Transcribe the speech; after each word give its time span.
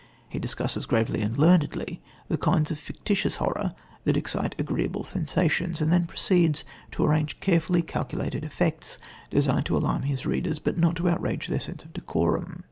He 0.27 0.39
discusses 0.39 0.87
gravely 0.87 1.21
and 1.21 1.37
learnedly 1.37 2.01
the 2.27 2.35
kinds 2.35 2.71
of 2.71 2.79
fictitious 2.79 3.35
horror 3.35 3.71
that 4.03 4.17
excite 4.17 4.55
agreeable 4.57 5.03
sensations, 5.03 5.79
and 5.79 5.93
then 5.93 6.07
proceeds 6.07 6.65
to 6.93 7.05
arrange 7.05 7.39
carefully 7.39 7.83
calculated 7.83 8.43
effects, 8.43 8.97
designed 9.29 9.67
to 9.67 9.77
alarm 9.77 10.01
his 10.01 10.25
readers, 10.25 10.57
but 10.57 10.75
not 10.79 10.95
to 10.95 11.07
outrage 11.07 11.49
their 11.49 11.59
sense 11.59 11.83
of 11.85 11.93
decorum. 11.93 12.59